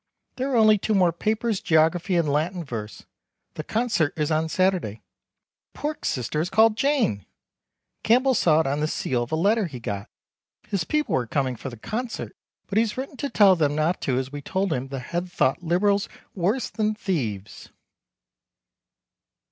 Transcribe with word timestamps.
There 0.37 0.49
are 0.51 0.55
only 0.57 0.79
two 0.79 0.95
more 0.95 1.11
papers 1.13 1.59
geography 1.61 2.15
and 2.15 2.27
Latin 2.27 2.63
verse. 2.63 3.05
The 3.53 3.63
Consert 3.63 4.17
is 4.17 4.31
on 4.31 4.49
Saturday. 4.49 5.03
Pork's 5.75 6.09
sister 6.09 6.41
is 6.41 6.49
called 6.49 6.75
Jane!! 6.75 7.27
Campbell 8.01 8.33
saw 8.33 8.61
it 8.61 8.65
on 8.65 8.79
the 8.79 8.87
seel 8.87 9.21
of 9.21 9.31
a 9.31 9.35
letter 9.35 9.67
he 9.67 9.79
got. 9.79 10.09
His 10.67 10.85
people 10.85 11.13
were 11.13 11.27
coming 11.27 11.55
for 11.55 11.69
the 11.69 11.77
Consert 11.77 12.31
but 12.65 12.79
he's 12.79 12.97
written 12.97 13.15
to 13.17 13.29
tell 13.29 13.55
them 13.55 13.75
not 13.75 14.01
to 14.01 14.17
as 14.17 14.31
we 14.31 14.41
told 14.41 14.73
him 14.73 14.87
the 14.87 14.97
Head 15.01 15.31
thought 15.31 15.61
liberals 15.61 16.09
worse 16.33 16.71
than 16.71 16.95
thieves. 16.95 17.69